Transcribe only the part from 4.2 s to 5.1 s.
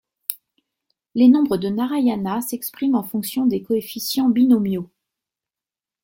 binomiaux.